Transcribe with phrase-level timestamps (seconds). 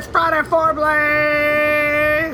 [0.00, 0.34] It's Friday!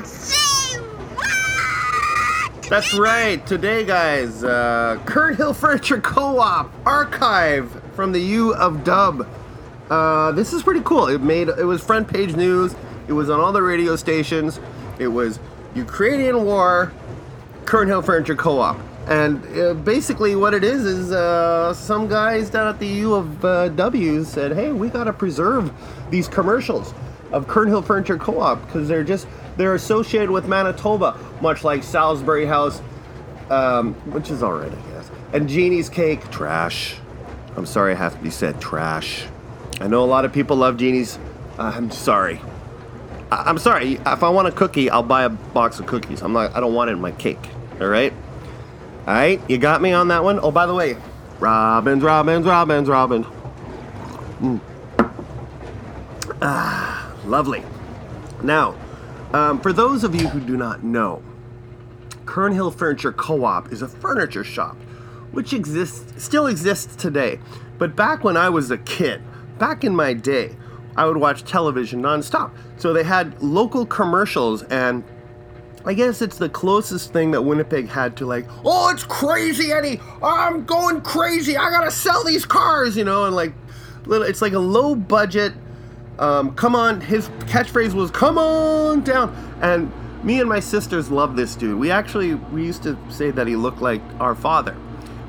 [0.05, 2.63] Say what?
[2.69, 3.45] That's right.
[3.45, 9.27] Today, guys, uh, Kern Hill Furniture Co-op archive from the U of Dub.
[9.89, 11.07] Uh, this is pretty cool.
[11.07, 12.73] It made it was front page news.
[13.09, 14.61] It was on all the radio stations.
[14.97, 15.37] It was
[15.75, 16.93] Ukrainian War,
[17.65, 22.69] Kern Hill Furniture Co-op, and uh, basically what it is is uh, some guys down
[22.69, 25.73] at the U of uh, W said, "Hey, we got to preserve
[26.09, 26.93] these commercials
[27.31, 32.45] of Kern Hill Furniture Co-op because they're just they're associated with Manitoba, much like Salisbury
[32.45, 32.81] House,
[33.49, 36.95] um, which is alright, I guess, and Jeanne's Cake, trash.
[37.55, 39.25] I'm sorry, I have to be said, trash.
[39.81, 41.17] I know a lot of people love Jeanne's.
[41.57, 42.39] Uh, I'm sorry.
[43.31, 43.93] I- I'm sorry.
[44.05, 46.21] If I want a cookie, I'll buy a box of cookies.
[46.21, 46.55] I'm not.
[46.55, 47.39] I don't want it in my cake.
[47.81, 48.13] All right.
[49.07, 49.41] All right.
[49.49, 50.39] You got me on that one.
[50.41, 50.97] Oh, by the way,
[51.39, 53.25] Robins, Robins, Robins, Robbins.
[54.39, 54.59] Mm.
[56.41, 56.96] Ah,
[57.27, 57.63] lovely.
[58.43, 58.75] Now,
[59.33, 61.21] um, for those of you who do not know,
[62.25, 64.75] Kern Hill Furniture Co-op is a furniture shop,
[65.31, 67.39] which exists still exists today.
[67.77, 69.21] But back when I was a kid,
[69.59, 70.55] back in my day,
[70.95, 72.51] I would watch television nonstop.
[72.77, 75.03] So they had local commercials, and
[75.85, 80.01] I guess it's the closest thing that Winnipeg had to like, oh, it's crazy, Eddie.
[80.23, 81.55] I'm going crazy.
[81.55, 83.53] I gotta sell these cars, you know, and like,
[84.05, 84.27] little.
[84.27, 85.53] It's like a low budget.
[86.19, 89.91] Um, come on, his catchphrase was "Come on down," and
[90.23, 91.79] me and my sisters love this dude.
[91.79, 94.73] We actually we used to say that he looked like our father,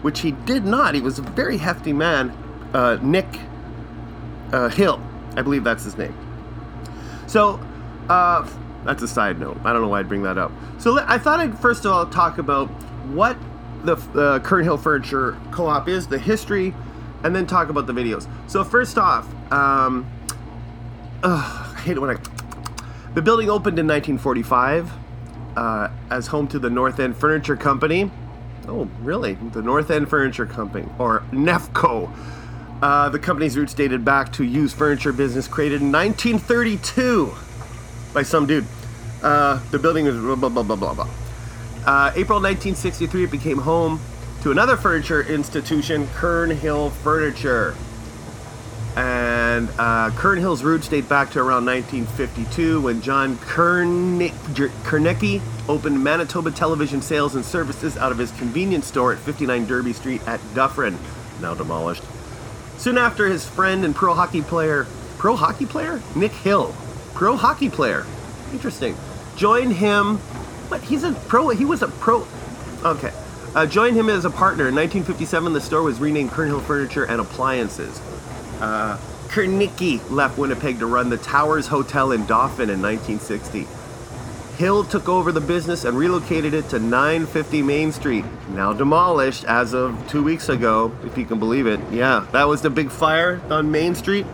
[0.03, 0.95] which he did not.
[0.95, 2.31] He was a very hefty man,
[2.73, 3.27] uh, Nick
[4.53, 5.01] uh, Hill,
[5.37, 6.17] I believe that's his name.
[7.27, 7.61] So,
[8.09, 8.49] uh,
[8.85, 9.59] that's a side note.
[9.65, 10.51] I don't know why I'd bring that up.
[10.79, 12.69] So I thought I'd first of all talk about
[13.13, 13.37] what
[13.85, 16.75] the uh, Kern Hill Furniture Co-op is, the history,
[17.23, 18.29] and then talk about the videos.
[18.47, 20.07] So first off, um,
[21.23, 22.21] ugh, I hate it when I.
[23.15, 24.91] The building opened in 1945
[25.57, 28.11] uh, as home to the North End Furniture Company.
[28.67, 29.35] Oh, really?
[29.35, 32.11] The North End Furniture Company, or NEFCO.
[32.81, 37.35] Uh, the company's roots dated back to used furniture business created in 1932
[38.15, 38.65] by some dude.
[39.23, 40.95] Uh, the building was blah blah blah blah blah.
[40.95, 41.09] blah.
[41.87, 43.99] Uh, April 1963, it became home
[44.43, 47.75] to another furniture institution, Kern Hill Furniture.
[48.95, 49.38] And
[49.79, 54.33] uh, Kern Hill's roots date back to around 1952 when John Kernick,
[54.83, 59.93] Kernicki opened Manitoba Television Sales and Services out of his convenience store at 59 Derby
[59.93, 60.99] Street at Dufferin,
[61.41, 62.03] now demolished.
[62.79, 64.87] Soon after, his friend and pro hockey player,
[65.19, 66.03] pro hockey player?
[66.15, 66.75] Nick Hill,
[67.15, 68.07] pro hockey player.
[68.53, 68.97] Interesting.
[69.37, 70.21] Joined him,
[70.69, 72.27] but he's a pro, he was a pro,
[72.85, 73.13] okay.
[73.55, 74.69] Uh, joined him as a partner.
[74.69, 78.01] In 1957, the store was renamed Kernhill Furniture and Appliances.
[78.61, 83.67] Uh, Kernicki left Winnipeg to run the Towers Hotel in Dauphin in 1960.
[84.57, 89.73] Hill took over the business and relocated it to 950 Main Street, now demolished as
[89.75, 91.79] of two weeks ago, if you can believe it.
[91.93, 94.27] Yeah, that was the big fire on Main Street.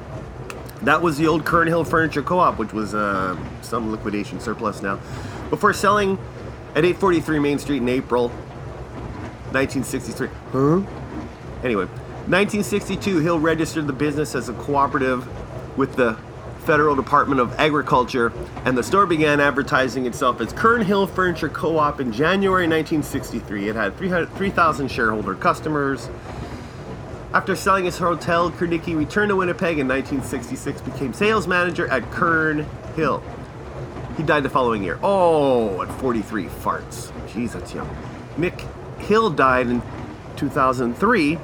[0.83, 4.99] That was the old Kern Hill Furniture Co-op, which was uh, some liquidation surplus now.
[5.50, 6.19] Before selling
[6.75, 8.28] at 843 Main Street in April
[9.53, 10.28] 1963.
[10.53, 10.83] Huh?
[11.62, 11.87] Anyway,
[12.27, 15.29] 1962, Hill registered the business as a cooperative
[15.77, 16.17] with the
[16.65, 18.33] Federal Department of Agriculture,
[18.65, 23.69] and the store began advertising itself as Kern Hill Furniture Co-op in January 1963.
[23.69, 26.09] It had 300 3,000 shareholder customers.
[27.34, 32.67] After selling his hotel, Kernicki returned to Winnipeg in 1966, became sales manager at Kern
[32.97, 33.23] Hill.
[34.17, 34.99] He died the following year.
[35.03, 37.11] Oh, at 43 farts.
[37.29, 37.95] Jeez, that's young.
[38.39, 38.67] Mick
[39.01, 39.83] Hill died in
[40.37, 41.39] 2003,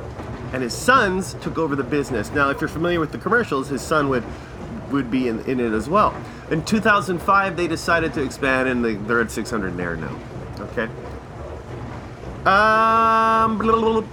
[0.52, 2.30] and his sons took over the business.
[2.30, 4.24] Now, if you're familiar with the commercials, his son would
[4.90, 6.14] would be in, in it as well.
[6.50, 10.18] In 2005, they decided to expand, and they, they're at 600 there now.
[10.58, 10.88] Okay.
[12.44, 13.60] Um,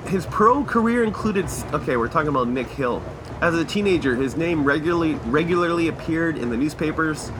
[0.08, 1.48] his pro career included.
[1.74, 3.02] Okay, we're talking about Nick Hill.
[3.42, 7.32] As a teenager, his name regularly regularly appeared in the newspapers.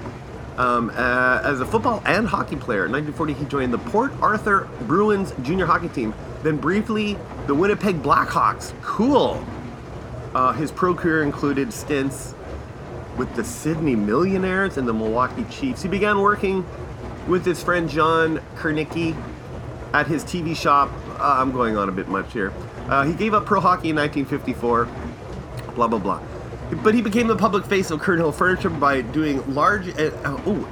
[0.58, 4.68] Um, uh, as a football and hockey player, in 1940 he joined the Port Arthur
[4.82, 6.14] Bruins junior hockey team.
[6.42, 8.74] Then briefly, the Winnipeg Blackhawks.
[8.82, 9.44] Cool.
[10.34, 12.34] Uh, his pro career included stints
[13.18, 15.82] with the Sydney Millionaires and the Milwaukee Chiefs.
[15.82, 16.66] He began working
[17.28, 19.16] with his friend John Kernicki
[19.94, 20.92] at his TV shop.
[21.20, 22.54] Uh, I'm going on a bit much here.
[22.88, 24.86] Uh, he gave up pro hockey in 1954.
[25.76, 26.22] Blah blah blah.
[26.84, 30.68] But he became the public face of Kern Furniture by doing large, uh, oh,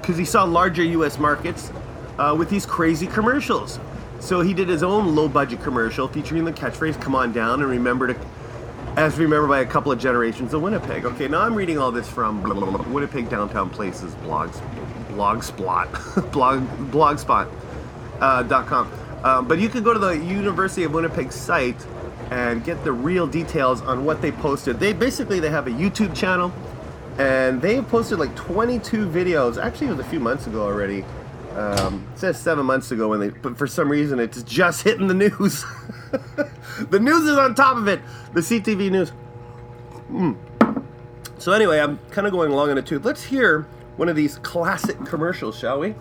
[0.00, 1.18] because he saw larger U.S.
[1.18, 1.72] markets
[2.18, 3.80] uh, with these crazy commercials.
[4.20, 7.70] So he did his own low budget commercial featuring the catchphrase "Come on down" and
[7.70, 8.20] remember to
[8.96, 11.04] as remembered by a couple of generations of Winnipeg.
[11.04, 12.42] Okay, now I'm reading all this from
[12.92, 14.60] Winnipeg Downtown Places blogs,
[15.08, 17.48] blogspot, blog, blogspot
[18.20, 18.90] uh, com.
[19.24, 21.80] Um, but you can go to the University of Winnipeg site
[22.30, 24.78] and get the real details on what they posted.
[24.78, 26.52] They basically they have a YouTube channel,
[27.18, 29.62] and they have posted like 22 videos.
[29.62, 31.04] Actually, it was a few months ago already.
[31.56, 35.08] Um, it says seven months ago when they, but for some reason it's just hitting
[35.08, 35.64] the news.
[36.90, 38.00] the news is on top of it.
[38.32, 39.12] The CTV news.
[40.10, 40.36] Mm.
[41.38, 43.04] So anyway, I'm kind of going along in a tooth.
[43.04, 43.66] Let's hear
[43.96, 45.94] one of these classic commercials, shall we?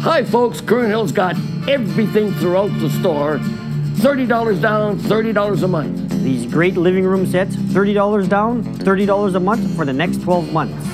[0.00, 0.60] Hi, folks.
[0.60, 1.36] Kern Hill's got
[1.68, 3.40] everything throughout the store.
[4.02, 6.10] $30 down, $30 a month.
[6.24, 10.88] These great living room sets, $30 down, $30 a month for the next 12 months.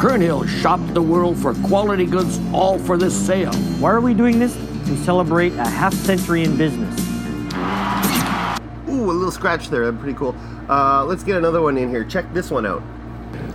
[0.00, 3.54] Kern Hill shopped the world for quality goods, all for this sale.
[3.78, 4.56] Why are we doing this?
[4.56, 6.98] To celebrate a half century in business.
[8.88, 9.88] Ooh, a little scratch there.
[9.88, 10.34] That's pretty cool.
[10.68, 12.02] Uh, let's get another one in here.
[12.02, 12.82] Check this one out.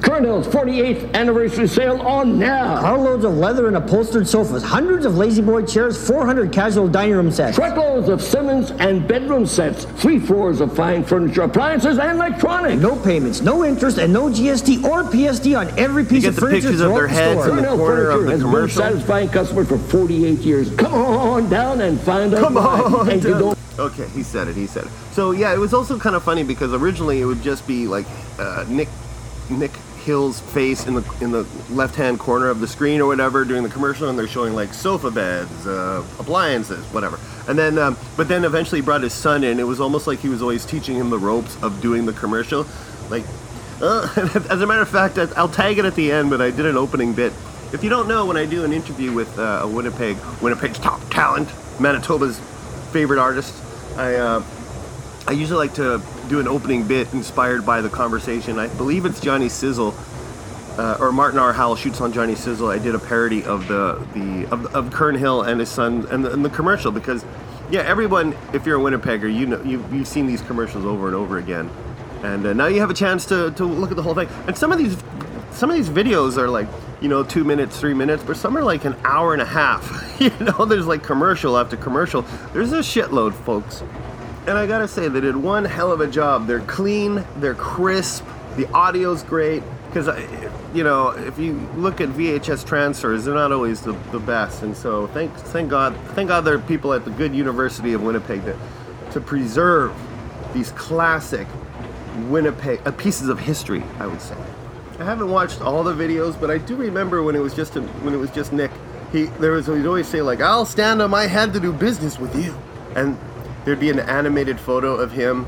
[0.01, 2.79] Kern Hill's 48th anniversary sale on now.
[2.81, 7.55] Carloads of leather and upholstered sofas, hundreds of La-Z-Boy chairs, 400 casual dining room sets.
[7.55, 12.81] Truckloads of Simmons and bedroom sets, three floors of fine furniture, appliances, and electronics.
[12.81, 16.41] No payments, no interest, and no GST or PST on every piece get of the
[16.41, 17.57] furniture pictures of their the heads store.
[17.57, 20.75] in the Kern corner of Furniture the has been satisfying customers for 48 years.
[20.75, 23.09] Come on down and find out Come on.
[23.09, 23.39] And you down.
[23.41, 24.55] don't Okay, he said it.
[24.57, 24.91] He said it.
[25.13, 28.05] So yeah, it was also kind of funny because originally it would just be like
[28.37, 28.89] uh, Nick
[29.49, 29.71] Nick
[30.09, 33.61] Hill's face in the in the left hand corner of the screen or whatever during
[33.61, 37.19] the commercial, and they're showing like sofa beds, uh, appliances, whatever.
[37.47, 39.59] And then, um, but then eventually brought his son in.
[39.59, 42.65] It was almost like he was always teaching him the ropes of doing the commercial.
[43.11, 43.23] Like,
[43.83, 44.09] uh,
[44.49, 46.75] as a matter of fact, I'll tag it at the end, but I did an
[46.75, 47.31] opening bit.
[47.71, 51.07] If you don't know, when I do an interview with uh, a Winnipeg, Winnipeg's top
[51.11, 52.39] talent, Manitoba's
[52.91, 53.53] favorite artist,
[53.95, 54.15] I.
[54.15, 54.43] Uh,
[55.29, 58.59] I usually like to do an opening bit inspired by the conversation.
[58.59, 59.93] I believe it's Johnny Sizzle
[60.77, 61.51] uh, or Martin R.
[61.51, 62.69] Howell shoots on Johnny Sizzle.
[62.69, 66.23] I did a parody of the the of, of Kern Hill and his son and
[66.23, 67.25] the, and the commercial because
[67.69, 71.15] yeah, everyone if you're a Winnipegger, you know you've, you've seen these commercials over and
[71.15, 71.69] over again,
[72.23, 74.29] and uh, now you have a chance to to look at the whole thing.
[74.47, 74.97] And some of these
[75.51, 76.67] some of these videos are like
[77.01, 80.15] you know two minutes, three minutes, but some are like an hour and a half.
[80.19, 82.21] you know, there's like commercial after commercial.
[82.53, 83.83] There's a shitload, folks.
[84.49, 86.47] And I gotta say, they did one hell of a job.
[86.47, 88.25] They're clean, they're crisp,
[88.55, 89.61] the audio's great.
[89.85, 90.07] Because,
[90.73, 94.63] you know, if you look at VHS transfers, they're not always the, the best.
[94.63, 98.01] And so, thank thank God, thank God there are people at the good University of
[98.01, 98.55] Winnipeg that
[99.11, 99.95] to preserve
[100.51, 101.47] these classic
[102.27, 103.83] Winnipeg uh, pieces of history.
[103.99, 104.35] I would say.
[104.97, 108.15] I haven't watched all the videos, but I do remember when it was just when
[108.15, 108.71] it was just Nick.
[109.11, 112.17] He there was he'd always say like, "I'll stand on my head to do business
[112.17, 112.57] with you,"
[112.95, 113.15] and
[113.65, 115.45] there'd be an animated photo of him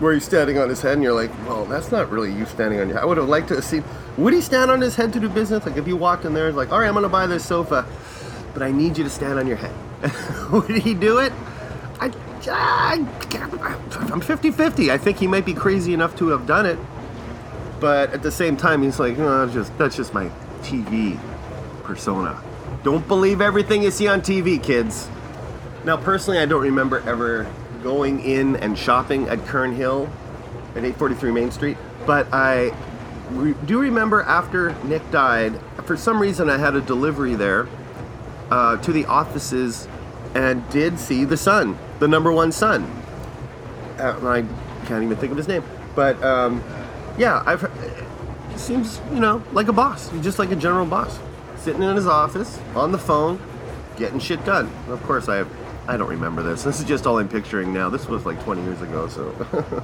[0.00, 2.80] where he's standing on his head, and you're like, "Well, that's not really you standing
[2.80, 3.02] on your." Head.
[3.02, 3.82] I would have liked to see.
[4.16, 5.66] Would he stand on his head to do business?
[5.66, 7.86] Like if you walked in there, it's like, "All right, I'm gonna buy this sofa,
[8.54, 9.74] but I need you to stand on your head."
[10.52, 11.32] would he do it?
[12.00, 12.10] I,
[12.48, 13.06] I
[14.10, 14.90] I'm 50-50.
[14.90, 16.78] I think he might be crazy enough to have done it,
[17.80, 20.30] but at the same time, he's like, no, that's just that's just my
[20.62, 21.18] TV
[21.82, 22.42] persona.
[22.82, 25.08] Don't believe everything you see on TV, kids.
[25.84, 27.50] Now, personally, I don't remember ever
[27.82, 30.08] going in and shopping at Kern Hill
[30.74, 32.74] at 843 Main Street, but I
[33.30, 37.66] re- do remember after Nick died, for some reason, I had a delivery there
[38.50, 39.88] uh, to the offices
[40.34, 42.84] and did see the son, the number one son.
[43.98, 44.42] Uh, I
[44.86, 45.64] can't even think of his name,
[45.94, 46.62] but um,
[47.18, 47.70] yeah, I've
[48.56, 51.18] seems you know like a boss, just like a general boss,
[51.56, 53.40] sitting in his office on the phone,
[53.96, 54.70] getting shit done.
[54.88, 55.48] Of course, I have.
[55.90, 56.62] I don't remember this.
[56.62, 57.90] This is just all I'm picturing now.
[57.90, 59.34] This was like 20 years ago, so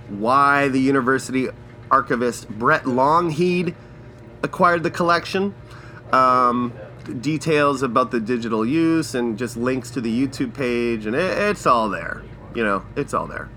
[0.09, 1.49] why the university
[1.91, 3.75] archivist Brett Lougheed
[4.45, 5.57] acquired the collection.
[6.13, 6.73] Um,
[7.21, 11.67] details about the digital use and just links to the YouTube page, and it, it's
[11.67, 12.23] all there.
[12.55, 13.49] You know, it's all there.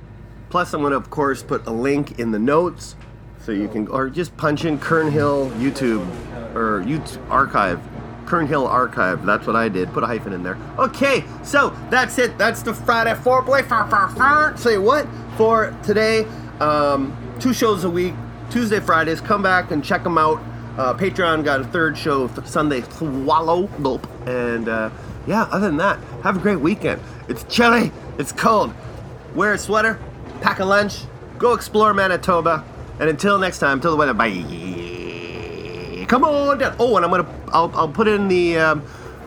[0.49, 2.95] Plus, I'm going to, of course, put a link in the notes
[3.39, 6.07] so you can, or just punch in Kern Hill YouTube
[6.55, 7.81] or YouTube archive.
[8.25, 9.23] Kern Hill Archive.
[9.25, 9.91] That's what I did.
[9.93, 10.57] Put a hyphen in there.
[10.79, 12.37] Okay, so that's it.
[12.39, 13.63] That's the Friday foreplay.
[13.67, 14.57] Far, far.
[14.57, 15.07] Say what
[15.37, 16.25] for today?
[16.59, 18.15] Um, two shows a week,
[18.49, 19.21] Tuesday, Fridays.
[19.21, 20.41] Come back and check them out.
[20.77, 24.05] Uh, Patreon got a third show Sunday swallow nope.
[24.27, 24.89] And uh,
[25.25, 27.01] yeah, other than that, have a great weekend.
[27.27, 28.73] It's chilly, it's cold.
[29.33, 29.99] Wear a sweater,
[30.41, 31.03] pack a lunch,
[31.37, 32.63] go explore Manitoba,
[32.99, 34.13] and until next time, till the weather.
[34.13, 36.05] Bye.
[36.07, 36.75] Come on down.
[36.79, 38.83] Oh, and I'm gonna I'll, I'll put in the um,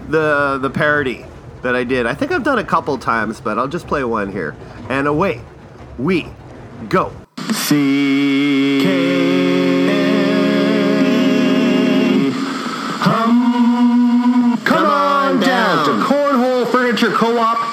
[0.08, 1.24] the the parody
[1.62, 2.06] that I did.
[2.06, 4.54] I think I've done a couple times, but I'll just play one here.
[4.88, 5.40] And away
[5.98, 6.28] we
[6.88, 7.12] go.
[7.52, 9.27] C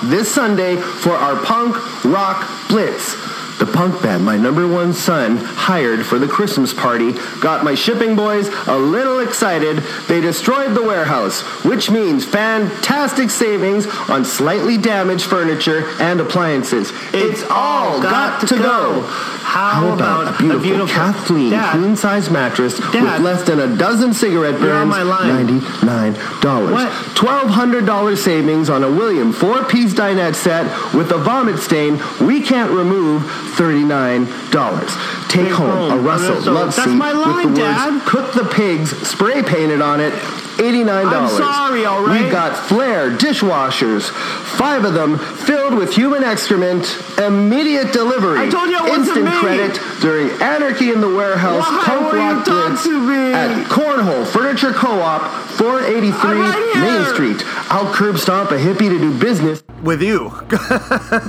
[0.09, 3.15] this Sunday for our punk rock blitz.
[3.57, 8.13] The punk band my number one son hired for the Christmas party got my shipping
[8.15, 9.77] boys a little excited.
[10.09, 16.91] They destroyed the warehouse, which means fantastic savings on slightly damaged furniture and appliances.
[17.13, 19.03] It's all got to go.
[19.45, 22.93] How about a beautiful, Kathleen queen size mattress Dad.
[23.03, 24.89] with less than a dozen cigarette burns?
[24.89, 25.61] my line.
[25.61, 26.71] $99.
[26.71, 26.91] What?
[27.15, 32.71] $1,200 savings on a William four piece dinette set with a vomit stain we can't
[32.71, 33.21] remove.
[33.55, 34.27] $39.
[35.29, 37.93] Take Take home home a Russell Russell- love seat with the Dad.
[37.93, 40.13] words "Cook the pigs" spray painted on it.
[40.57, 41.11] $89.
[41.11, 42.21] I'm sorry, all right?
[42.23, 44.09] We've got Flair dishwashers,
[44.57, 49.25] five of them filled with human excrement, immediate delivery, I told you it wasn't instant
[49.25, 49.31] me.
[49.39, 53.33] credit during Anarchy in the Warehouse, Why Punk will Rock talk Blitz to me?
[53.33, 55.21] at Cornhole Furniture Co-op,
[55.57, 57.13] 483 right Main.
[57.13, 57.43] Street.
[57.71, 60.27] I'll curb stomp a hippie to do business with you.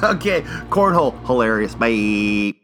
[0.03, 1.75] okay, Cornhole, hilarious.
[1.75, 2.55] Bye.